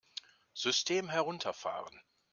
[0.55, 2.01] System herunterfahren!